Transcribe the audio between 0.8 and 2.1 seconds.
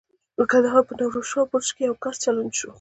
په نوروز شاه برج کې یو